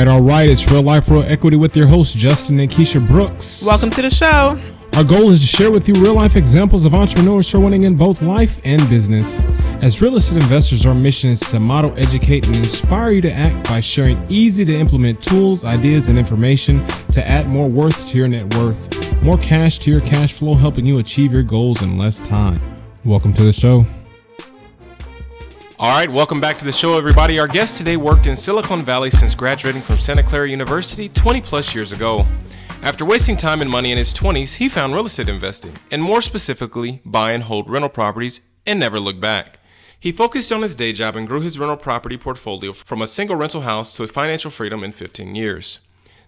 [0.00, 0.48] right, all right.
[0.48, 3.62] It's Real Life, Real Equity with your hosts, Justin and Keisha Brooks.
[3.66, 4.58] Welcome to the show.
[4.96, 7.84] Our goal is to share with you real life examples of entrepreneurs who are winning
[7.84, 9.42] in both life and business.
[9.82, 13.68] As real estate investors, our mission is to model, educate, and inspire you to act
[13.68, 18.28] by sharing easy to implement tools, ideas, and information to add more worth to your
[18.28, 22.20] net worth, more cash to your cash flow, helping you achieve your goals in less
[22.20, 22.60] time.
[23.04, 23.84] Welcome to the show.
[25.80, 27.38] All right, welcome back to the show, everybody.
[27.38, 31.74] Our guest today worked in Silicon Valley since graduating from Santa Clara University 20 plus
[31.74, 32.26] years ago.
[32.82, 36.20] After wasting time and money in his 20s, he found real estate investing, and more
[36.20, 39.58] specifically, buy and hold rental properties and never looked back.
[39.98, 43.36] He focused on his day job and grew his rental property portfolio from a single
[43.36, 45.80] rental house to financial freedom in 15 years.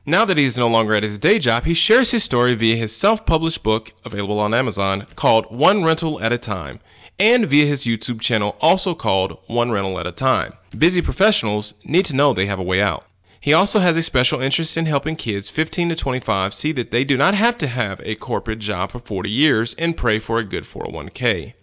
[0.05, 2.75] Now that he is no longer at his day job, he shares his story via
[2.75, 6.81] his self published book, available on Amazon, called One Rental at a Time,
[7.21, 10.55] and via his YouTube channel, also called One Rental at a Time.
[10.77, 13.07] Busy professionals need to know they have a way out.
[13.41, 17.05] He also has a special interest in helping kids 15 to 25 see that they
[17.05, 20.45] do not have to have a corporate job for 40 years and pray for a
[20.45, 21.55] good 401k.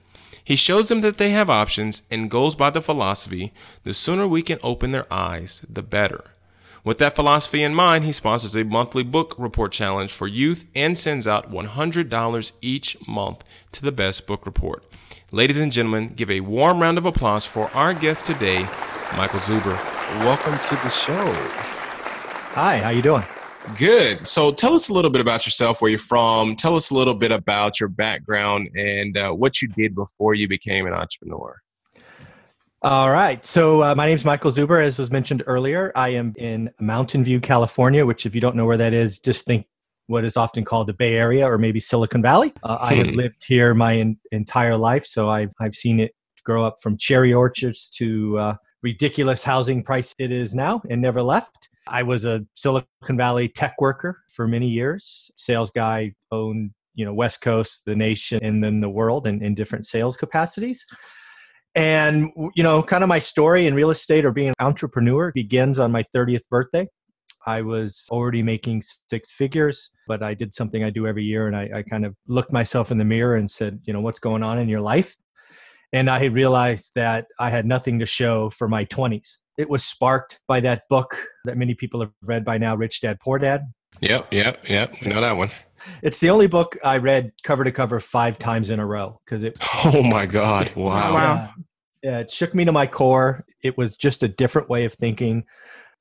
[0.45, 3.51] He shows them that they have options and goes by the philosophy
[3.83, 6.31] the sooner we can open their eyes, the better.
[6.83, 10.97] With that philosophy in mind, he sponsors a monthly book report challenge for youth and
[10.97, 14.83] sends out $100 each month to the best book report.
[15.31, 18.61] Ladies and gentlemen, give a warm round of applause for our guest today,
[19.17, 19.75] Michael Zuber.
[20.23, 21.31] Welcome to the show.
[22.53, 23.25] Hi, how you doing?
[23.77, 24.25] Good.
[24.25, 26.55] So tell us a little bit about yourself, where you're from.
[26.55, 30.47] Tell us a little bit about your background and uh, what you did before you
[30.47, 31.61] became an entrepreneur.
[32.81, 33.43] All right.
[33.43, 34.81] So uh, my name is Michael Zuber.
[34.81, 38.05] As was mentioned earlier, I am in Mountain View, California.
[38.05, 39.65] Which, if you don't know where that is, just think
[40.07, 42.53] what is often called the Bay Area or maybe Silicon Valley.
[42.63, 43.17] Uh, I have hmm.
[43.17, 47.33] lived here my in, entire life, so I've I've seen it grow up from cherry
[47.33, 51.67] orchards to uh, ridiculous housing price it is now, and never left.
[51.85, 55.29] I was a Silicon Valley tech worker for many years.
[55.35, 59.53] Sales guy, owned you know West Coast, the nation, and then the world in, in
[59.53, 60.85] different sales capacities.
[61.75, 65.79] And, you know, kind of my story in real estate or being an entrepreneur begins
[65.79, 66.87] on my 30th birthday.
[67.45, 71.47] I was already making six figures, but I did something I do every year.
[71.47, 74.19] And I, I, kind of looked myself in the mirror and said, you know, what's
[74.19, 75.15] going on in your life?
[75.93, 79.37] And I had realized that I had nothing to show for my 20s.
[79.57, 83.19] It was sparked by that book that many people have read by now, Rich Dad
[83.19, 83.71] Poor Dad.
[84.01, 84.95] Yep, yep, yep.
[85.01, 85.51] We know that one.
[86.01, 89.43] It's the only book I read cover to cover five times in a row because
[89.43, 89.57] it.
[89.85, 90.71] Oh my God!
[90.75, 91.13] Wow.
[91.13, 91.53] wow.
[92.03, 93.45] Yeah, it shook me to my core.
[93.61, 95.43] It was just a different way of thinking.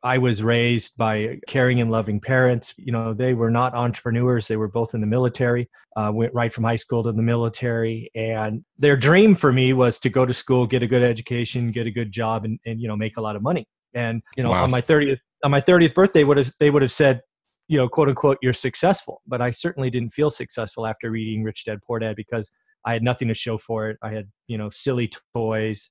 [0.02, 2.72] I was raised by caring and loving parents.
[2.76, 4.46] You know, they were not entrepreneurs.
[4.46, 5.68] They were both in the military.
[5.96, 9.98] Uh, went right from high school to the military, and their dream for me was
[9.98, 12.86] to go to school, get a good education, get a good job, and, and you
[12.86, 13.66] know, make a lot of money.
[13.94, 14.62] And you know, wow.
[14.62, 17.22] on my thirtieth on my thirtieth birthday, would have they would have said,
[17.68, 19.20] you know, quote unquote, you're successful.
[19.26, 22.50] But I certainly didn't feel successful after reading Rich Dad Poor Dad because
[22.84, 23.98] I had nothing to show for it.
[24.02, 25.90] I had, you know, silly toys,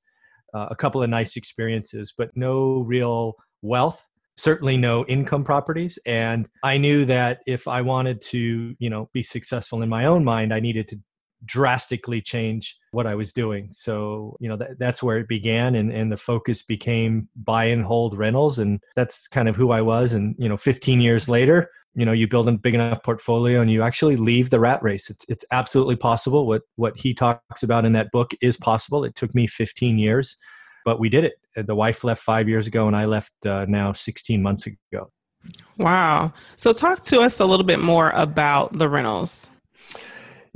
[0.53, 4.05] uh, a couple of nice experiences, but no real wealth,
[4.37, 5.99] certainly no income properties.
[6.05, 10.23] And I knew that if I wanted to, you know, be successful in my own
[10.23, 10.99] mind, I needed to
[11.45, 13.69] drastically change what I was doing.
[13.71, 17.83] So, you know, that, that's where it began and, and the focus became buy and
[17.83, 18.59] hold rentals.
[18.59, 20.13] And that's kind of who I was.
[20.13, 23.69] And, you know, 15 years later, you know you build a big enough portfolio and
[23.69, 27.85] you actually leave the rat race it's it's absolutely possible what what he talks about
[27.85, 30.37] in that book is possible it took me 15 years
[30.85, 31.33] but we did it
[31.65, 35.11] the wife left 5 years ago and I left uh, now 16 months ago
[35.77, 39.49] wow so talk to us a little bit more about the rentals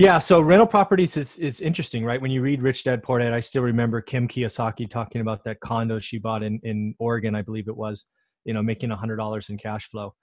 [0.01, 2.19] yeah, so rental properties is is interesting, right?
[2.19, 5.59] When you read Rich Dad Poor Dad, I still remember Kim Kiyosaki talking about that
[5.59, 8.07] condo she bought in in Oregon, I believe it was,
[8.44, 10.16] you know, making hundred dollars in cash flow.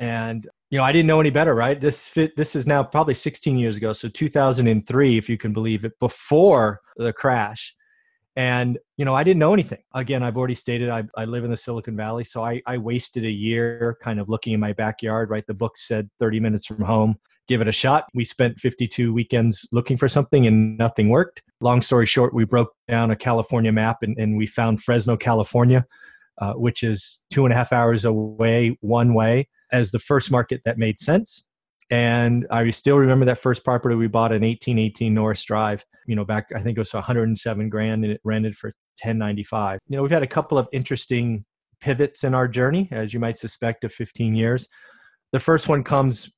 [0.00, 1.80] And you know i didn't know any better right?
[1.80, 5.86] This fit this is now probably 16 years ago so 2003 if you can believe
[5.86, 7.74] it before the crash.
[8.36, 9.82] And you know i didn't know anything.
[9.94, 13.24] Again i've already stated i, I live in the silicon valley so I, I wasted
[13.24, 15.46] a year kind of looking in my backyard right?
[15.46, 17.16] The book said 30 minutes from home
[17.48, 21.80] give it a shot we spent 52 weekends looking for something and nothing worked long
[21.80, 25.84] story short we broke down a california map and, and we found fresno california
[26.38, 30.62] uh, which is two and a half hours away one way as the first market
[30.64, 31.42] that made sense.
[31.90, 35.84] And I still remember that first property we bought in 1818 Norris Drive.
[36.06, 38.68] You know, back I think it was 107 grand, and it rented for
[39.02, 39.78] 1095.
[39.88, 41.44] You know, we've had a couple of interesting
[41.80, 44.68] pivots in our journey, as you might suspect, of 15 years.
[45.32, 46.32] The first one comes,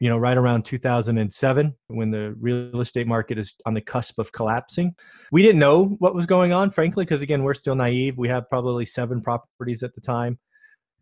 [0.00, 4.32] you know, right around 2007 when the real estate market is on the cusp of
[4.32, 4.94] collapsing.
[5.32, 8.18] We didn't know what was going on, frankly, because again, we're still naive.
[8.18, 10.38] We have probably seven properties at the time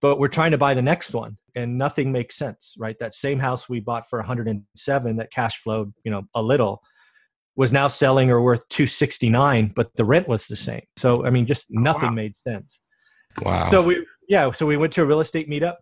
[0.03, 3.39] but we're trying to buy the next one and nothing makes sense right that same
[3.39, 6.83] house we bought for 107 that cash flowed you know a little
[7.57, 11.47] was now selling or worth 269 but the rent was the same so i mean
[11.47, 12.15] just oh, nothing wow.
[12.15, 12.81] made sense
[13.41, 15.77] wow so we yeah so we went to a real estate meetup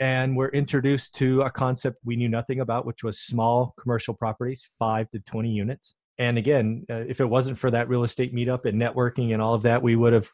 [0.00, 4.70] and we're introduced to a concept we knew nothing about which was small commercial properties
[4.78, 5.94] 5 to 20 units.
[6.18, 9.54] And again uh, if it wasn't for that real estate meetup and networking and all
[9.54, 10.28] of that we would have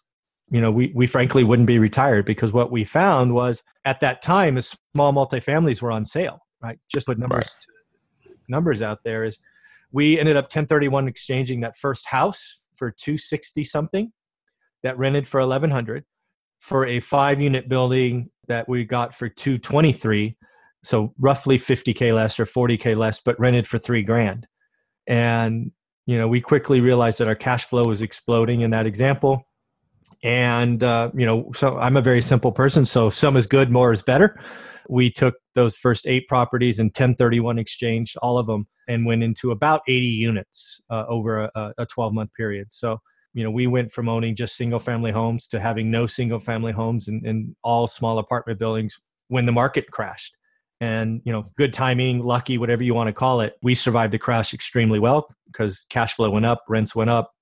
[0.51, 4.23] you know we, we frankly wouldn't be retired because what we found was at that
[4.23, 6.79] time small multifamilies were on sale right?
[6.93, 7.57] Just put numbers
[8.27, 8.37] right.
[8.49, 9.39] numbers out there is
[9.93, 14.13] we ended up 1031 exchanging that first house for 260 something
[14.83, 16.05] that rented for 1100
[16.61, 20.37] for a five unit building that we got for 223
[20.83, 24.47] so roughly 50k less or 40k less but rented for three grand.
[25.07, 25.73] And
[26.07, 29.47] you know we quickly realized that our cash flow was exploding in that example.
[30.23, 33.71] And uh, you know so i'm a very simple person so if some is good
[33.71, 34.41] more is better.
[34.89, 39.53] We took those first eight properties and 1031 exchanged all of them and went into
[39.53, 42.73] about 80 units uh, over a, a 12 month period.
[42.73, 42.99] So
[43.35, 46.73] you know we went from owning just single family homes to having no single family
[46.73, 48.99] homes and, and all small apartment buildings
[49.29, 50.37] when the market crashed
[50.81, 54.19] and you know good timing lucky whatever you want to call it we survived the
[54.19, 57.33] crash extremely well because cash flow went up rents went up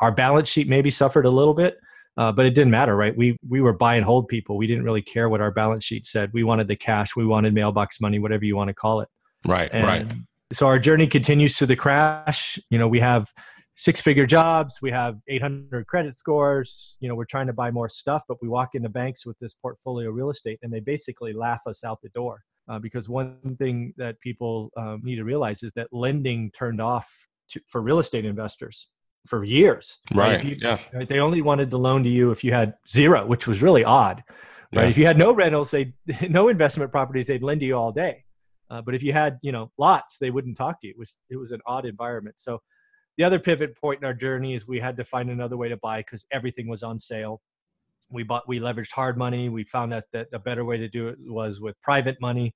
[0.00, 1.76] our balance sheet maybe suffered a little bit
[2.16, 3.16] uh, but it didn't matter, right?
[3.16, 4.56] We we were buy and hold people.
[4.56, 6.30] We didn't really care what our balance sheet said.
[6.32, 7.16] We wanted the cash.
[7.16, 9.08] We wanted mailbox money, whatever you want to call it.
[9.44, 10.12] Right, and right.
[10.52, 12.58] So our journey continues to the crash.
[12.70, 13.32] You know, we have
[13.76, 14.78] six figure jobs.
[14.80, 16.96] We have 800 credit scores.
[17.00, 19.54] You know, we're trying to buy more stuff, but we walk into banks with this
[19.54, 22.42] portfolio real estate, and they basically laugh us out the door.
[22.66, 27.28] Uh, because one thing that people um, need to realize is that lending turned off
[27.50, 28.88] to, for real estate investors
[29.26, 29.98] for years.
[30.14, 30.36] Right.
[30.36, 30.44] right?
[30.44, 30.78] You, yeah.
[30.94, 31.08] Right?
[31.08, 34.22] They only wanted to loan to you if you had zero, which was really odd.
[34.72, 34.84] Right.
[34.84, 34.88] Yeah.
[34.88, 35.92] If you had no rentals, they
[36.28, 38.24] no investment properties, they'd lend to you all day.
[38.70, 40.92] Uh, but if you had, you know, lots, they wouldn't talk to you.
[40.92, 42.36] It was it was an odd environment.
[42.38, 42.60] So
[43.16, 45.76] the other pivot point in our journey is we had to find another way to
[45.76, 47.40] buy because everything was on sale.
[48.10, 49.48] We bought we leveraged hard money.
[49.48, 52.54] We found out that a better way to do it was with private money.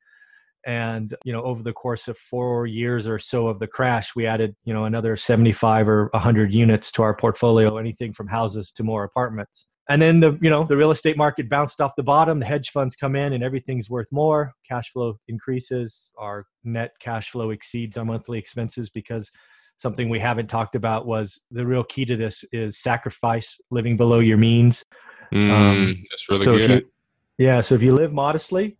[0.67, 4.27] And you know over the course of four years or so of the crash we
[4.27, 8.83] added you know another 75 or 100 units to our portfolio anything from houses to
[8.83, 9.67] more apartments.
[9.89, 12.41] And then the you know the real estate market bounced off the bottom.
[12.41, 14.53] The hedge funds come in and everything's worth more.
[14.69, 16.13] Cash flow increases.
[16.19, 19.31] Our net cash flow exceeds our monthly expenses because
[19.79, 24.19] something we haven't talked about was the real key to this is sacrifice living below
[24.19, 24.85] your means
[25.33, 26.91] mm, um, that's really so good you,
[27.39, 28.77] yeah so if you live modestly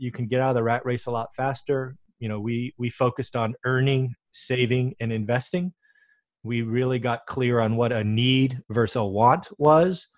[0.00, 1.94] you can get out of the rat race a lot faster.
[2.18, 5.72] You know, we we focused on earning, saving, and investing.
[6.42, 10.08] We really got clear on what a need versus a want was.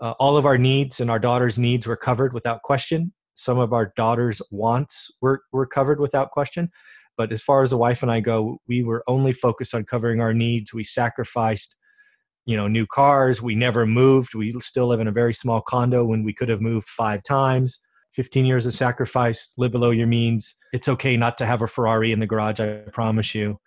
[0.00, 3.12] Uh, all of our needs and our daughter's needs were covered without question.
[3.34, 6.70] Some of our daughter's wants were were covered without question.
[7.20, 10.20] But as far as the wife and I go, we were only focused on covering
[10.20, 10.72] our needs.
[10.72, 11.76] We sacrificed
[12.46, 16.06] you know new cars we never moved we still live in a very small condo
[16.06, 17.78] when we could have moved five times
[18.14, 20.56] 15 years of sacrifice, live below your means.
[20.72, 23.58] It's okay not to have a Ferrari in the garage, I promise you.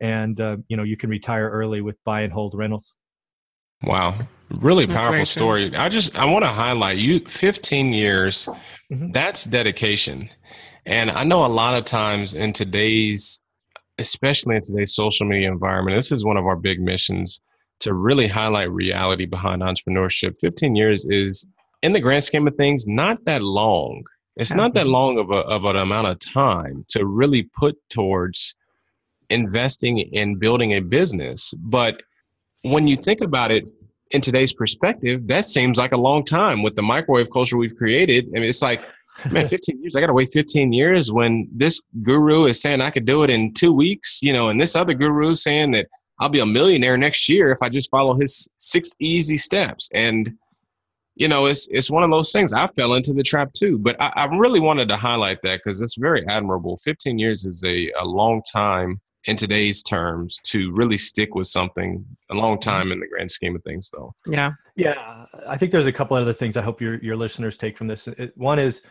[0.00, 2.94] And, uh, you know, you can retire early with buy and hold rentals.
[3.82, 4.18] Wow.
[4.50, 5.74] Really powerful story.
[5.76, 8.48] I just, I want to highlight you 15 years.
[8.90, 9.12] Mm-hmm.
[9.12, 10.30] That's dedication.
[10.86, 13.42] And I know a lot of times in today's,
[13.98, 17.40] especially in today's social media environment, this is one of our big missions
[17.80, 20.38] to really highlight reality behind entrepreneurship.
[20.40, 21.48] 15 years is
[21.82, 24.04] in the grand scheme of things, not that long.
[24.36, 24.92] It's not that mm-hmm.
[24.92, 28.54] long of, a, of an amount of time to really put towards
[29.28, 31.54] investing in building a business.
[31.58, 32.02] But
[32.62, 33.68] when you think about it
[34.10, 38.26] in today's perspective, that seems like a long time with the microwave culture we've created.
[38.34, 38.84] I mean, it's like,
[39.30, 42.90] man, 15 years, I got to wait 15 years when this guru is saying I
[42.90, 45.86] could do it in two weeks, you know, and this other guru is saying that
[46.20, 49.88] I'll be a millionaire next year if I just follow his six easy steps.
[49.94, 50.34] And
[51.16, 52.52] you know, it's it's one of those things.
[52.52, 55.82] I fell into the trap too, but I, I really wanted to highlight that because
[55.82, 56.76] it's very admirable.
[56.76, 62.04] Fifteen years is a, a long time in today's terms to really stick with something.
[62.30, 64.14] A long time in the grand scheme of things, though.
[64.26, 65.26] Yeah, yeah.
[65.46, 68.08] I think there's a couple other things I hope your your listeners take from this.
[68.36, 68.82] One is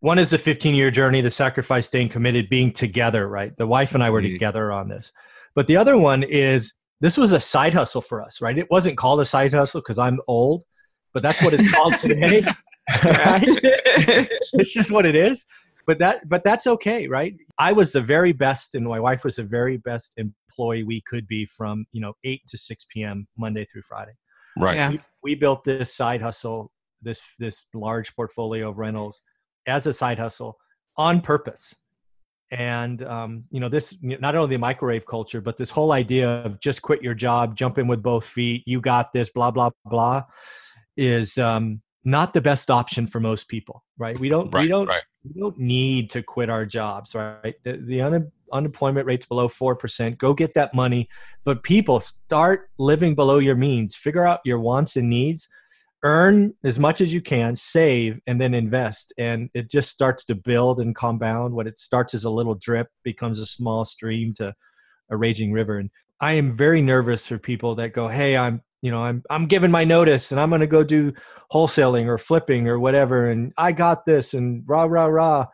[0.00, 3.28] one is the 15 year journey, the sacrifice, staying committed, being together.
[3.28, 4.32] Right, the wife and I were mm-hmm.
[4.32, 5.12] together on this.
[5.54, 8.40] But the other one is this was a side hustle for us.
[8.40, 10.64] Right, it wasn't called a side hustle because I'm old
[11.12, 12.42] but that's what it's called today.
[13.04, 13.44] right?
[14.52, 15.46] it's just what it is.
[15.86, 17.34] But that but that's okay, right?
[17.58, 21.26] I was the very best and my wife was the very best employee we could
[21.26, 23.26] be from, you know, 8 to 6 p.m.
[23.36, 24.12] Monday through Friday.
[24.58, 24.76] Right.
[24.76, 24.90] Yeah.
[24.90, 26.70] We, we built this side hustle,
[27.02, 29.22] this this large portfolio of rentals
[29.70, 30.58] as a side hustle
[30.96, 31.74] on purpose.
[32.52, 36.58] And um, you know, this not only the microwave culture, but this whole idea of
[36.58, 40.24] just quit your job, jump in with both feet, you got this, blah blah blah,
[40.96, 44.18] is um, not the best option for most people, right?
[44.18, 45.02] We don't Right, we don't right.
[45.22, 47.54] we don't need to quit our jobs, right?
[47.62, 50.18] The, the un, unemployment rate's below four percent.
[50.18, 51.08] Go get that money,
[51.44, 53.94] but people start living below your means.
[53.94, 55.46] Figure out your wants and needs.
[56.02, 59.12] Earn as much as you can, save, and then invest.
[59.18, 61.54] And it just starts to build and compound.
[61.54, 64.54] What it starts as a little drip becomes a small stream to
[65.10, 65.78] a raging river.
[65.78, 65.90] And
[66.20, 69.70] I am very nervous for people that go, "Hey, I'm you know I'm I'm giving
[69.70, 71.12] my notice and I'm going to go do
[71.52, 75.46] wholesaling or flipping or whatever, and I got this and rah rah rah."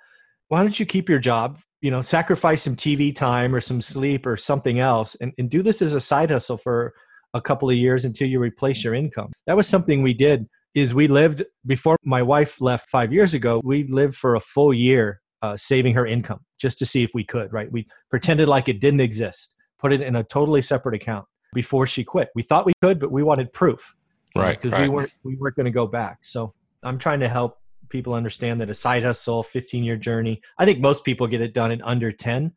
[0.49, 1.59] Why don't you keep your job?
[1.81, 5.63] You know, sacrifice some TV time or some sleep or something else, and, and do
[5.63, 6.95] this as a side hustle for
[7.37, 9.33] a couple of years until you replace your income.
[9.47, 10.47] That was something we did.
[10.75, 13.63] Is we lived before my wife left five years ago.
[13.65, 17.25] We lived for a full year uh, saving her income just to see if we
[17.25, 17.53] could.
[17.53, 17.71] Right?
[17.73, 22.05] We pretended like it didn't exist put it in a totally separate account before she
[22.05, 22.31] quit.
[22.35, 23.95] We thought we could, but we wanted proof,
[24.35, 24.83] Right, Because right.
[24.83, 26.19] we weren't we weren't going to go back.
[26.23, 26.53] So
[26.83, 30.43] I'm trying to help people understand that a side hustle, 15 year journey.
[30.59, 32.53] I think most people get it done in under 10,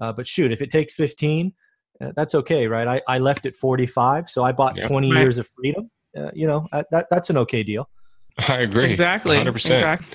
[0.00, 1.50] uh, but shoot, if it takes 15, uh,
[2.00, 2.88] that's okay, right?
[2.88, 4.88] I, I left at 45, so I bought Yeah.
[4.88, 5.20] 20 Right.
[5.20, 5.90] years of freedom.
[6.16, 7.88] Uh, you know, uh, that that's an okay deal.
[8.48, 8.84] I agree.
[8.84, 9.36] Exactly.
[9.36, 9.46] 100%.
[9.54, 10.08] Exactly.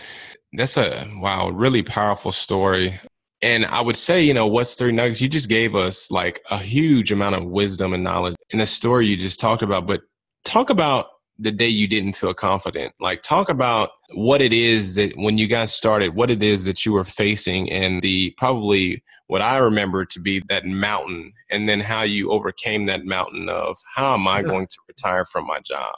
[0.54, 3.00] That's a wow, really powerful story.
[3.42, 5.22] And I would say, you know, what's three nuggets?
[5.22, 9.06] You just gave us like a huge amount of wisdom and knowledge in the story
[9.08, 9.86] you just talked about.
[9.86, 10.02] But
[10.44, 11.08] talk about
[11.40, 12.94] the day you didn't feel confident.
[13.00, 16.86] Like, talk about what it is that when you got started, what it is that
[16.86, 21.80] you were facing, and the probably what I remember to be that mountain, and then
[21.80, 25.96] how you overcame that mountain of how am I going to retire from my job?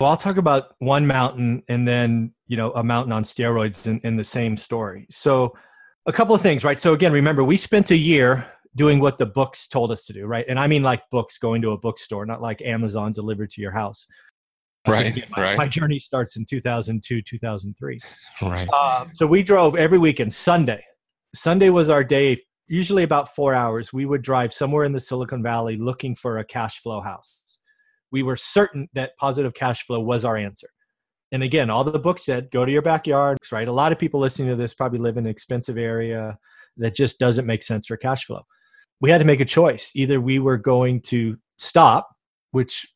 [0.00, 4.00] Well, I'll talk about one mountain and then, you know, a mountain on steroids in,
[4.00, 5.06] in the same story.
[5.10, 5.54] So,
[6.06, 6.78] a couple of things, right?
[6.78, 8.46] So, again, remember, we spent a year
[8.76, 10.44] doing what the books told us to do, right?
[10.48, 13.70] And I mean like books going to a bookstore, not like Amazon delivered to your
[13.70, 14.06] house.
[14.86, 15.58] Uh, Right, my, right.
[15.58, 18.00] my journey starts in 2002, 2003.
[18.42, 18.68] Right.
[18.68, 20.32] Um, so we drove every weekend.
[20.32, 20.84] Sunday,
[21.34, 22.36] Sunday was our day.
[22.66, 23.92] Usually about four hours.
[23.92, 27.38] We would drive somewhere in the Silicon Valley looking for a cash flow house.
[28.10, 30.68] We were certain that positive cash flow was our answer.
[31.32, 33.38] And again, all the book said, go to your backyard.
[33.50, 33.68] Right.
[33.68, 36.38] A lot of people listening to this probably live in an expensive area
[36.76, 38.42] that just doesn't make sense for cash flow.
[39.00, 39.90] We had to make a choice.
[39.94, 42.08] Either we were going to stop,
[42.52, 42.86] which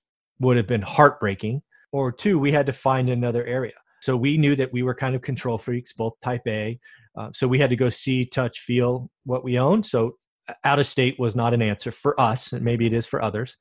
[0.41, 3.75] would have been heartbreaking, or two, we had to find another area.
[4.01, 6.79] So we knew that we were kind of control freaks, both type A.
[7.19, 9.85] Uh, so we had to go see, touch, feel what we owned.
[9.85, 10.17] So
[10.65, 13.57] out of state was not an answer for us, and maybe it is for others.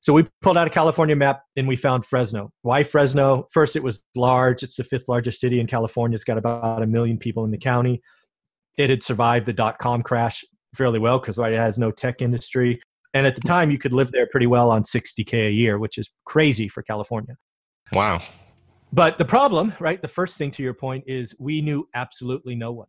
[0.00, 2.50] So we pulled out a California map and we found Fresno.
[2.62, 3.48] Why Fresno?
[3.52, 4.62] First, it was large.
[4.62, 6.14] It's the fifth largest city in California.
[6.14, 8.02] It's got about a million people in the county.
[8.76, 12.20] It had survived the dot com crash fairly well because right, it has no tech
[12.20, 12.80] industry.
[13.14, 15.96] And at the time, you could live there pretty well on 60K a year, which
[15.96, 17.36] is crazy for California.
[17.92, 18.22] Wow.
[18.92, 20.00] But the problem, right?
[20.00, 22.88] The first thing to your point is we knew absolutely no one.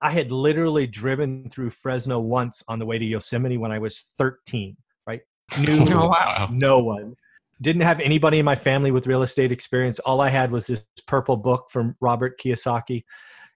[0.00, 3.98] I had literally driven through Fresno once on the way to Yosemite when I was
[4.16, 5.20] 13, right?
[5.58, 6.48] Knew Oh, wow.
[6.52, 7.16] no one.
[7.60, 9.98] Didn't have anybody in my family with real estate experience.
[9.98, 13.02] All I had was this purple book from Robert Kiyosaki,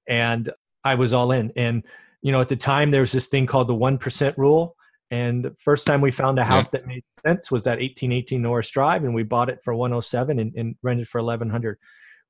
[0.09, 0.51] and
[0.83, 1.53] I was all in.
[1.55, 1.85] And
[2.23, 4.75] you know, at the time, there was this thing called the one percent rule.
[5.13, 8.71] And the first time we found a house that made sense was that 1818 Norris
[8.71, 11.77] Drive, and we bought it for 107 and, and rented for 1100.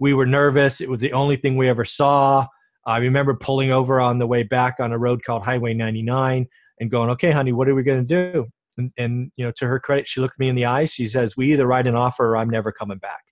[0.00, 0.80] We were nervous.
[0.80, 2.44] It was the only thing we ever saw.
[2.84, 6.48] I remember pulling over on the way back on a road called Highway 99
[6.80, 9.68] and going, "Okay, honey, what are we going to do?" And, and you know, to
[9.68, 10.92] her credit, she looked me in the eyes.
[10.92, 13.22] She says, "We either write an offer or I'm never coming back."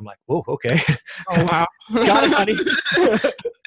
[0.00, 0.80] I'm like, "Whoa, okay,
[1.30, 1.66] Oh, wow.
[1.94, 2.56] got it, honey."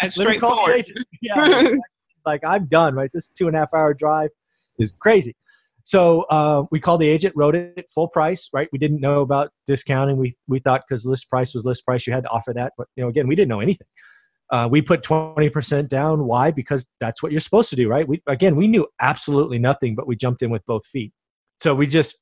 [0.02, 0.86] That's Let me call the straightforward.
[1.22, 2.96] Yeah, She's like I'm done.
[2.96, 4.32] Right, this two and a half hour drive
[4.80, 5.36] is crazy.
[5.84, 8.50] So uh, we called the agent, wrote it full price.
[8.52, 10.18] Right, we didn't know about discounting.
[10.18, 12.74] We we thought because list price was list price, you had to offer that.
[12.78, 13.88] But you know, again, we didn't know anything.
[14.52, 16.26] Uh, we put 20% down.
[16.26, 16.52] Why?
[16.52, 18.08] Because that's what you're supposed to do, right?
[18.08, 21.14] We again, we knew absolutely nothing, but we jumped in with both feet.
[21.60, 22.18] So we just,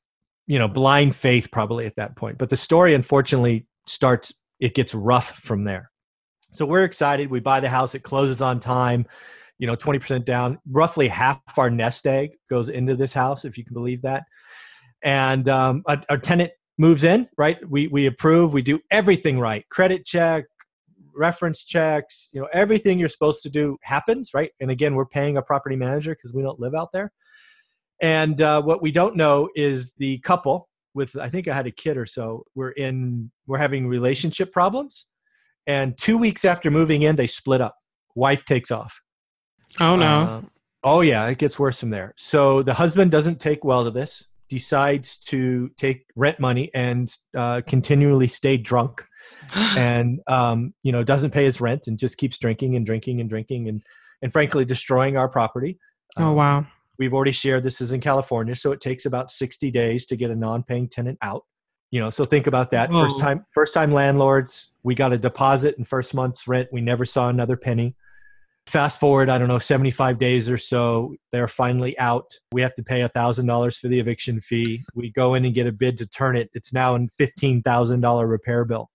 [0.48, 2.38] you know, blind faith probably at that point.
[2.38, 4.34] But the story, unfortunately, starts.
[4.60, 5.90] It gets rough from there.
[6.52, 7.30] So we're excited.
[7.30, 7.96] We buy the house.
[7.96, 9.06] It closes on time.
[9.60, 10.60] You know, 20% down.
[10.70, 14.24] Roughly half our nest egg goes into this house, if you can believe that.
[15.04, 17.58] And um, our, our tenant moves in, right?
[17.70, 18.54] We we approve.
[18.54, 19.68] We do everything right.
[19.70, 20.46] Credit check,
[21.16, 22.30] reference checks.
[22.34, 24.52] You know, everything you're supposed to do happens, right?
[24.60, 27.12] And again, we're paying a property manager because we don't live out there.
[28.02, 31.72] And uh, what we don't know is the couple with I think I had a
[31.72, 32.46] kid or so.
[32.56, 35.06] We're in we're having relationship problems
[35.68, 37.76] And two weeks after moving in, they split up.
[38.16, 39.02] Wife takes off.
[39.80, 40.24] Oh no.
[40.24, 40.42] Uh,
[40.84, 42.14] oh yeah, it gets worse from there.
[42.18, 44.28] So the husband doesn't take well to this.
[44.50, 49.04] Decides to take rent money and uh, continually stay drunk,
[49.56, 53.30] and um, you know doesn't pay his rent and just keeps drinking and drinking and
[53.30, 53.82] drinking and
[54.22, 55.80] and frankly destroying our property.
[56.18, 56.66] oh Um, wow.
[57.00, 60.30] we've already shared this is in California, so it takes about 60 days to get
[60.32, 61.44] a non-paying tenant out.
[61.92, 62.92] You know, so think about that.
[62.92, 66.70] First time first time landlords, we got a deposit and first month's rent.
[66.72, 67.96] We never saw another penny.
[68.66, 72.32] Fast forward, I don't know, 75 days or so, they're finally out.
[72.52, 74.84] We have to pay $1,000 for the eviction fee.
[74.96, 76.50] We go in and get a bid to turn it.
[76.54, 78.90] It's now a $15,000 repair bill.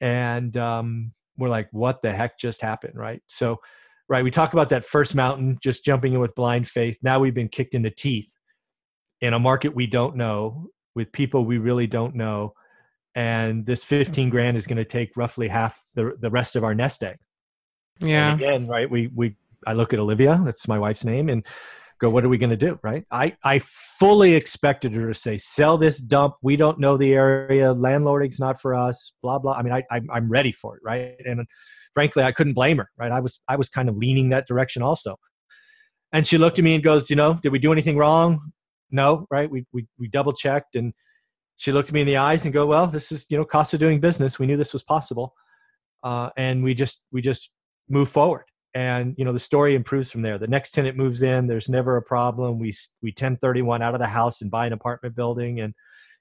[0.00, 2.94] And um, we're like, what the heck just happened?
[2.96, 3.22] Right.
[3.26, 3.56] So,
[4.08, 6.98] right, we talk about that first mountain, just jumping in with blind faith.
[7.02, 8.30] Now we've been kicked in the teeth
[9.20, 12.54] in a market we don't know with people we really don't know.
[13.14, 16.74] And this 15 grand is going to take roughly half the, the rest of our
[16.74, 17.16] nest egg.
[18.00, 18.32] Yeah.
[18.32, 18.90] And again, right?
[18.90, 19.36] We we
[19.66, 21.44] I look at Olivia, that's my wife's name, and
[22.00, 22.78] go, what are we going to do?
[22.82, 23.04] Right?
[23.10, 26.34] I I fully expected her to say, sell this dump.
[26.42, 27.74] We don't know the area.
[27.74, 29.14] Landlording's not for us.
[29.22, 29.54] Blah blah.
[29.54, 31.16] I mean, I I'm, I'm ready for it, right?
[31.24, 31.46] And
[31.92, 33.12] frankly, I couldn't blame her, right?
[33.12, 35.16] I was I was kind of leaning that direction also.
[36.12, 38.52] And she looked at me and goes, you know, did we do anything wrong?
[38.90, 39.50] No, right?
[39.50, 40.94] We we we double checked and
[41.58, 43.74] she looked at me in the eyes and go, well, this is you know cost
[43.74, 44.38] of doing business.
[44.38, 45.34] We knew this was possible,
[46.04, 47.50] uh, and we just we just
[47.88, 48.44] move forward.
[48.74, 50.38] And you know the story improves from there.
[50.38, 52.58] The next tenant moves in there's never a problem.
[52.58, 55.60] We we 1031 out of the house and buy an apartment building.
[55.60, 55.74] And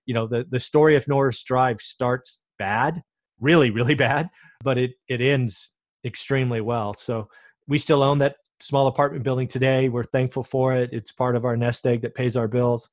[0.06, 3.04] you know the the story of norris drive starts bad
[3.40, 4.30] really really bad
[4.64, 5.72] but it it ends
[6.06, 6.94] extremely well.
[6.94, 7.30] So
[7.68, 9.90] we still own that small apartment building today.
[9.90, 10.92] We're thankful for it.
[10.94, 12.90] It's part of our nest egg that pays our bills.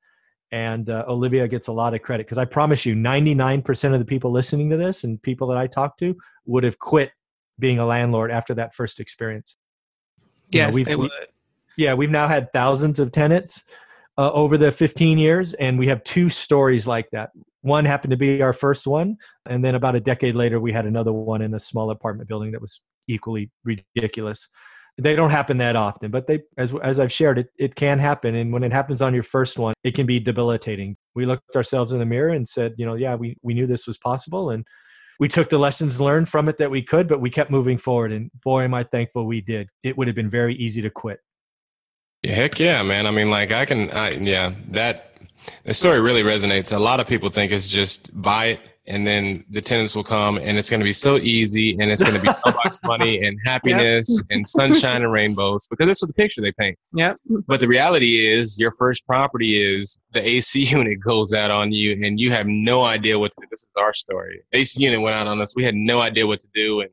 [0.51, 4.05] And uh, olivia gets a lot of credit because i promise you 99% of the
[4.05, 7.11] people listening to this and people that i talk to would have quit
[7.59, 9.57] being a landlord after that first experience.
[10.51, 11.11] You know, Yes, we've- they would.
[11.77, 13.63] Yeah, we've now had thousands of tenants
[14.17, 17.31] uh, over the 15 years, and we have two stories like that.
[17.61, 20.85] One happened to be our first one, and then about a decade later, we had
[20.85, 24.47] another one in a small apartment building that was equally ridiculous.
[24.97, 28.35] They don't happen that often, but they, as as I've shared, it it can happen,
[28.35, 30.95] and when it happens on your first one, it can be debilitating.
[31.15, 33.87] We looked ourselves in the mirror and said, you know, yeah, we we knew this
[33.87, 34.65] was possible, and
[35.19, 38.11] we took the lessons learned from it that we could, but we kept moving forward.
[38.11, 39.69] And boy, am I thankful we did.
[39.83, 41.19] It would have been very easy to quit.
[42.23, 43.05] Heck yeah, man.
[43.05, 45.13] I mean, like I can, I, yeah, that
[45.63, 46.75] the story really resonates.
[46.75, 50.37] A lot of people think it's just buy it and then the tenants will come
[50.37, 52.29] and it's going to be so easy and it's going to be
[52.85, 56.77] money and happiness and sunshine and rainbows because that's what the picture they paint.
[56.93, 57.17] Yep.
[57.47, 62.05] But the reality is, your first property is the AC unit goes out on you,
[62.05, 63.47] and you have no idea what to do.
[63.49, 64.41] This is our story.
[64.53, 65.53] AC unit went out on us.
[65.55, 66.89] We had no idea what to do, and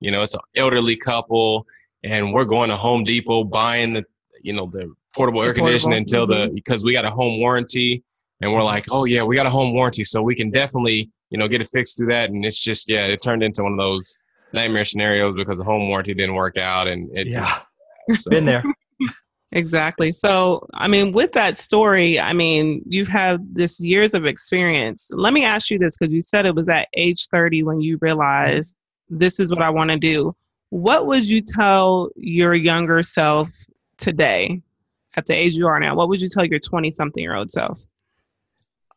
[0.00, 1.66] you know, it's an elderly couple,
[2.02, 4.04] and we're going to Home Depot buying the,
[4.42, 6.54] you know, the portable The air conditioning portable, until the mm-hmm.
[6.54, 8.02] because we got a home warranty,
[8.40, 11.38] and we're like, oh yeah, we got a home warranty, so we can definitely, you
[11.38, 12.30] know, get it fixed through that.
[12.30, 14.16] And it's just, yeah, it turned into one of those
[14.52, 17.60] nightmare scenarios because the home warranty didn't work out, and it yeah,
[18.08, 18.64] just so- been there.
[19.52, 20.10] Exactly.
[20.12, 25.08] So, I mean, with that story, I mean, you've had this years of experience.
[25.14, 27.96] Let me ask you this because you said it was at age 30 when you
[28.00, 28.76] realized
[29.08, 30.34] this is what I want to do.
[30.70, 33.48] What would you tell your younger self
[33.98, 34.62] today
[35.16, 35.94] at the age you are now?
[35.94, 37.80] What would you tell your 20 something year old self?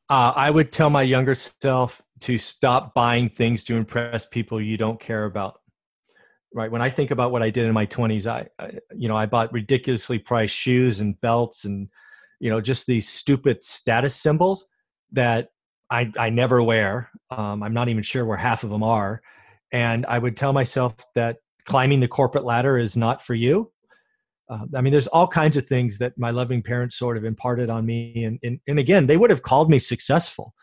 [0.10, 4.76] Uh, I would tell my younger self to stop buying things to impress people you
[4.76, 5.60] don't care about.
[6.52, 6.72] Right.
[6.72, 9.28] When I think about what I did in my 20s, I, I you know, I
[9.28, 11.90] bought ridiculously priced shoes and belts and,
[12.40, 14.66] you know, just these stupid status symbols
[15.12, 15.50] that
[15.92, 17.12] I, I never wear.
[17.30, 19.22] Um, I'm not even sure where half of them are.
[19.72, 23.72] And I would tell myself that climbing the corporate ladder is not for you.
[24.50, 27.70] Uh, I mean, there's all kinds of things that my loving parents sort of imparted
[27.70, 28.24] on me.
[28.24, 30.54] And, and, and again, they would have called me successful,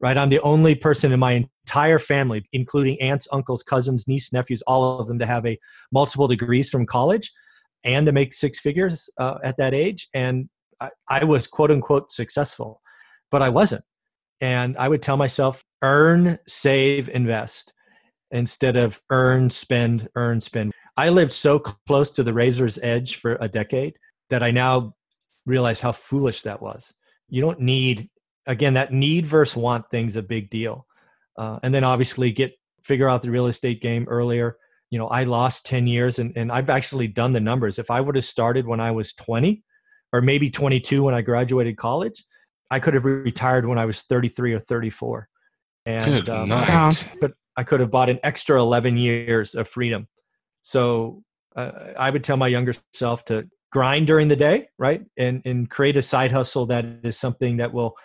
[0.00, 0.18] right?
[0.18, 4.98] I'm the only person in my entire family, including aunts, uncles, cousins, niece, nephews, all
[4.98, 5.58] of them to have a
[5.92, 7.32] multiple degrees from college
[7.84, 10.08] and to make six figures uh, at that age.
[10.14, 10.48] And
[10.80, 12.80] I, I was quote unquote successful,
[13.30, 13.84] but I wasn't.
[14.40, 17.72] And I would tell myself, earn, save, invest
[18.30, 20.72] instead of earn, spend, earn, spend.
[20.98, 23.96] I lived so close to the razor's edge for a decade
[24.30, 24.96] that I now
[25.46, 26.92] realize how foolish that was.
[27.28, 28.10] You don't need,
[28.48, 30.88] again, that need versus want thing's a big deal.
[31.38, 34.56] Uh, and then obviously get figure out the real estate game earlier.
[34.90, 37.78] You know, I lost 10 years and, and I've actually done the numbers.
[37.78, 39.62] If I would have started when I was 20
[40.12, 42.24] or maybe 22 when I graduated college,
[42.72, 45.28] I could have retired when I was 33 or 34.
[45.86, 46.68] And Good um, night.
[46.68, 46.90] Wow.
[47.20, 50.08] but I could have bought an extra 11 years of freedom.
[50.68, 51.22] So
[51.56, 55.02] uh, I would tell my younger self to grind during the day, right?
[55.16, 57.96] And, and create a side hustle that is something that will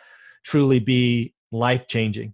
[0.45, 2.33] truly be life changing.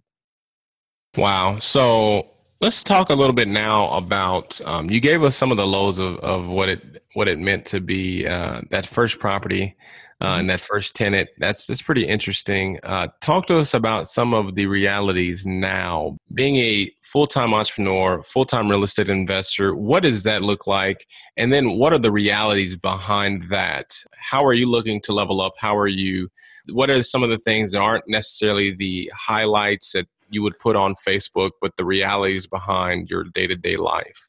[1.16, 1.58] Wow.
[1.58, 2.28] So
[2.60, 5.98] let's talk a little bit now about um, you gave us some of the lows
[5.98, 9.74] of, of what it what it meant to be uh, that first property
[10.20, 11.30] uh, and that first tenant.
[11.38, 12.78] That's that's pretty interesting.
[12.82, 16.16] Uh, talk to us about some of the realities now.
[16.34, 21.06] Being a full time entrepreneur, full time real estate investor, what does that look like?
[21.36, 23.98] And then what are the realities behind that?
[24.14, 25.54] How are you looking to level up?
[25.58, 26.28] How are you?
[26.70, 30.76] What are some of the things that aren't necessarily the highlights that you would put
[30.76, 34.28] on Facebook, but the realities behind your day to day life?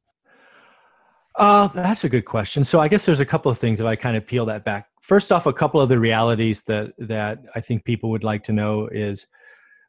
[1.36, 2.64] Uh, that's a good question.
[2.64, 4.91] So I guess there's a couple of things if I kind of peel that back
[5.02, 8.54] first off, a couple of the realities that that I think people would like to
[8.54, 9.28] know is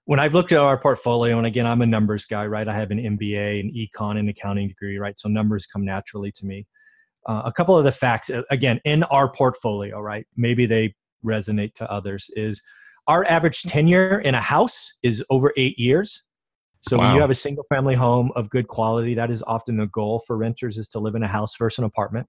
[0.05, 2.67] when I've looked at our portfolio, and again, I'm a numbers guy, right?
[2.67, 5.17] I have an MBA, an econ, and accounting degree, right?
[5.17, 6.67] So numbers come naturally to me.
[7.25, 10.27] Uh, a couple of the facts, again, in our portfolio, right?
[10.37, 12.29] Maybe they resonate to others.
[12.35, 12.63] Is
[13.07, 16.25] our average tenure in a house is over eight years.
[16.83, 17.05] So wow.
[17.05, 20.21] when you have a single family home of good quality, that is often the goal
[20.27, 22.27] for renters is to live in a house versus an apartment.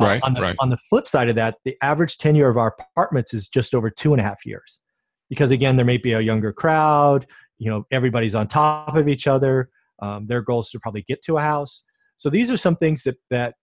[0.00, 0.56] Right, on, the, right.
[0.60, 3.90] on the flip side of that, the average tenure of our apartments is just over
[3.90, 4.80] two and a half years.
[5.28, 7.26] Because again, there may be a younger crowd,
[7.58, 9.70] you know, everybody's on top of each other.
[10.00, 11.82] Um, their goal is to probably get to a house.
[12.16, 13.54] So these are some things that, that,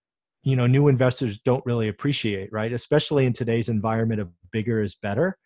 [0.43, 2.71] you know, new investors don't really appreciate, right?
[2.71, 5.37] Especially in today's environment of bigger is better.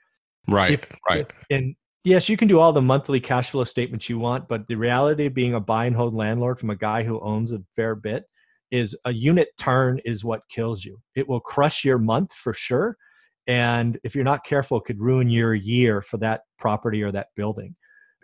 [0.47, 1.21] Right, if, right.
[1.21, 4.67] If, and yes, you can do all the monthly cash flow statements you want, but
[4.67, 7.59] the reality of being a buy and hold landlord from a guy who owns a
[7.75, 8.25] fair bit
[8.71, 10.99] is a unit turn is what kills you.
[11.15, 12.97] It will crush your month for sure.
[13.47, 17.27] And if you're not careful, it could ruin your year for that property or that
[17.35, 17.75] building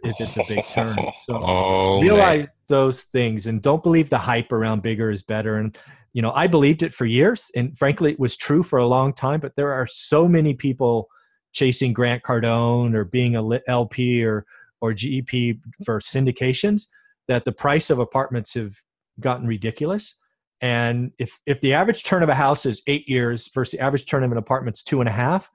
[0.03, 0.95] if it's a big turn.
[1.23, 2.47] So oh, realize man.
[2.67, 5.57] those things and don't believe the hype around bigger is better.
[5.57, 5.75] And,
[6.13, 7.49] you know, I believed it for years.
[7.55, 9.39] And frankly, it was true for a long time.
[9.39, 11.07] But there are so many people
[11.53, 14.45] chasing Grant Cardone or being a LP or,
[14.81, 16.83] or GP for syndications
[17.27, 18.75] that the price of apartments have
[19.19, 20.19] gotten ridiculous
[20.61, 24.05] and if if the average turn of a house is eight years versus the average
[24.05, 25.51] turn of an apartment's two and a half,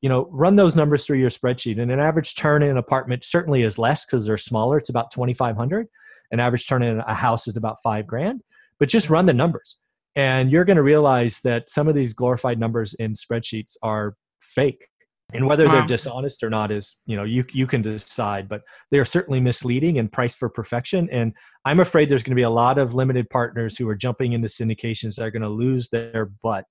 [0.00, 1.80] you know, run those numbers through your spreadsheet.
[1.80, 4.78] And an average turn in an apartment certainly is less because they're smaller.
[4.78, 5.88] It's about twenty five hundred.
[6.30, 8.42] An average turn in a house is about five grand.
[8.78, 9.76] But just run the numbers,
[10.14, 14.88] and you're going to realize that some of these glorified numbers in spreadsheets are fake
[15.32, 15.72] and whether wow.
[15.72, 19.40] they're dishonest or not is you know you you can decide but they are certainly
[19.40, 21.08] misleading and priced for perfection.
[21.10, 21.32] And
[21.64, 24.48] i'm afraid there's going to be a lot of limited partners who are jumping into
[24.48, 26.64] syndications that are going to lose their butt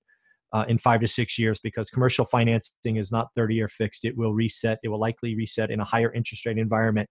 [0.52, 4.04] uh, in five to six years because commercial financing is not 30 year fixed.
[4.04, 4.78] It will reset.
[4.82, 7.10] It will likely reset in a higher interest rate environment.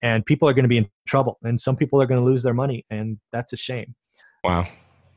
[0.00, 2.42] And people are going to be in trouble and some people are going to lose
[2.42, 3.94] their money and that's a shame.
[4.44, 4.66] Wow, wow.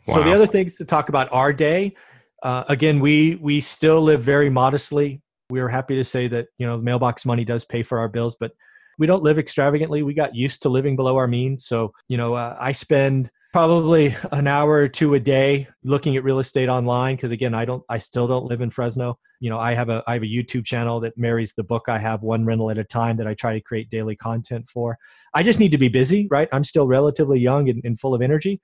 [0.08, 1.94] so the other things to talk about our day
[2.42, 6.66] uh, again we we still live very modestly we are happy to say that you
[6.66, 8.52] know mailbox money does pay for our bills but
[8.98, 10.04] we don't live extravagantly.
[10.04, 11.66] We got used to living below our means.
[11.66, 16.24] So you know uh, i spend probably an hour or two a day looking at
[16.24, 19.18] real estate online because again i don't i still don't live in fresno.
[19.40, 21.98] You know i have a i have a youtube channel that marries the book i
[21.98, 24.98] have one rental at a time that i try to create daily content for.
[25.34, 26.48] I just need to be busy right?
[26.52, 28.62] I'm still relatively young and, and full of energy.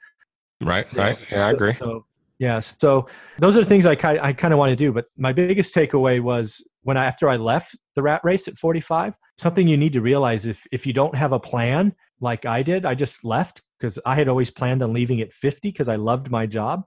[0.62, 1.18] Right right.
[1.32, 1.74] Yeah i agree.
[1.74, 2.06] so
[2.40, 3.08] yeah so
[3.40, 6.22] those are things i kind i kind of want to do but my biggest takeaway
[6.22, 10.00] was when I, after I left the rat race at 45, something you need to
[10.00, 14.00] realize if if you don't have a plan like I did, I just left because
[14.06, 16.86] I had always planned on leaving at 50 because I loved my job.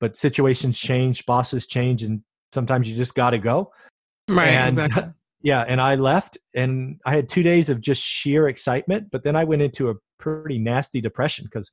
[0.00, 2.20] But situations change, bosses change, and
[2.52, 3.70] sometimes you just got to go.
[4.28, 4.48] Right.
[4.48, 5.12] And, exactly.
[5.42, 9.06] Yeah, and I left, and I had two days of just sheer excitement.
[9.12, 11.70] But then I went into a pretty nasty depression because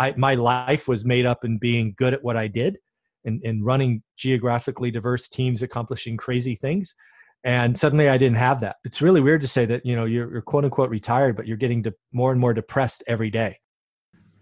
[0.00, 2.78] I my life was made up in being good at what I did,
[3.24, 6.94] and, and running geographically diverse teams accomplishing crazy things.
[7.42, 8.76] And suddenly i didn't have that.
[8.84, 11.56] It's really weird to say that you know you're, you're quote unquote retired but you're
[11.56, 13.58] getting de- more and more depressed every day.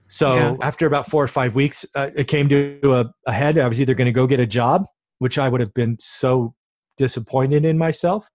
[0.09, 0.57] So yeah.
[0.63, 3.59] after about four or five weeks uh, it came to a, a head.
[3.59, 4.87] I was either going to go get a job
[5.19, 6.55] which i would have been so
[6.97, 8.29] disappointed in myself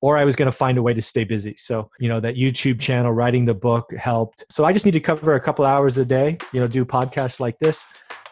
[0.00, 1.54] or I was going to find a way to stay busy.
[1.56, 4.44] So, you know, that YouTube channel, writing the book helped.
[4.48, 7.40] So I just need to cover a couple hours a day, you know, do podcasts
[7.40, 7.84] like this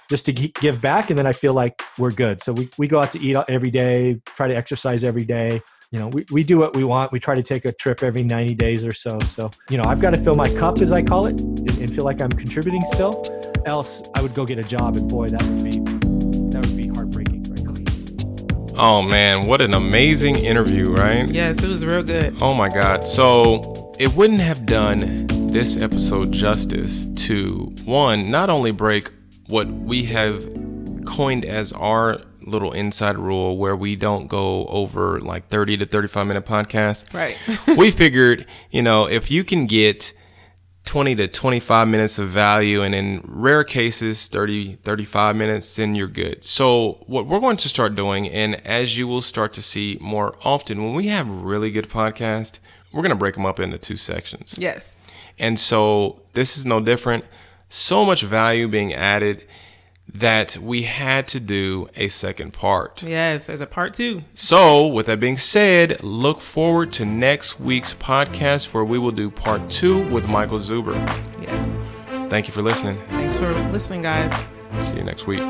[0.09, 2.99] just to give back and then i feel like we're good so we, we go
[2.99, 6.59] out to eat every day try to exercise every day you know we, we do
[6.59, 9.51] what we want we try to take a trip every 90 days or so so
[9.71, 12.05] you know i've got to fill my cup as i call it and, and feel
[12.05, 13.23] like i'm contributing still
[13.67, 15.98] else i would go get a job and boy that would be
[18.79, 23.07] oh man what an amazing interview right yes it was real good oh my god
[23.07, 29.11] so it wouldn't have done this episode justice to one, not only break
[29.49, 30.47] what we have
[31.07, 36.27] coined as our little inside rule where we don't go over like 30 to 35
[36.27, 37.13] minute podcasts.
[37.13, 37.37] Right.
[37.79, 40.13] we figured, you know, if you can get
[40.89, 46.09] 20 to 25 minutes of value and in rare cases 30 35 minutes then you're
[46.09, 46.43] good.
[46.43, 50.35] So what we're going to start doing and as you will start to see more
[50.45, 52.59] often when we have really good podcasts
[52.91, 54.57] we're going to break them up into two sections.
[54.59, 55.07] Yes.
[55.39, 57.27] and so this is no different.
[57.69, 59.45] So much value being added
[60.15, 63.47] that we had to do a second part Yes.
[63.47, 64.23] There's a part two.
[64.35, 69.31] so, with that being said, look forward to next week's podcast where we will do
[69.31, 70.95] part two with Michael Zuber.
[71.43, 71.91] Yes.
[72.31, 72.99] Thank you for listening.
[73.09, 74.33] Thanks for listening, guys.
[74.81, 75.41] See you next week.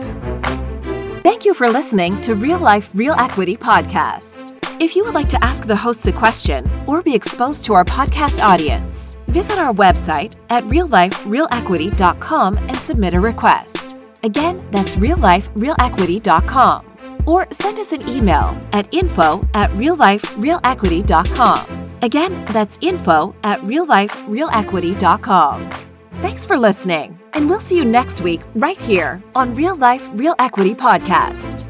[1.22, 4.54] Thank you for listening to Real Life Real Equity Podcast.
[4.80, 7.84] If you would like to ask the hosts a question or be exposed to our
[7.84, 13.97] podcast audience, visit our website at realliferealequity.com and submit a request.
[14.22, 16.82] Again, that's realliferealequity.com.
[17.26, 21.88] Or send us an email at info at realliferealequity.com.
[22.02, 25.70] Again, that's info at realliferealequity.com.
[26.20, 30.34] Thanks for listening, and we'll see you next week right here on Real Life Real
[30.40, 31.64] Equity Podcast.